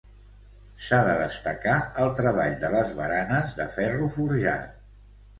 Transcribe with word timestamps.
S'ha 0.85 0.97
de 1.07 1.11
destacar 1.17 1.75
el 2.05 2.09
treball 2.19 2.55
de 2.63 2.71
les 2.75 2.93
baranes 3.01 3.53
de 3.59 3.67
ferro 3.75 4.09
forjat. 4.17 4.73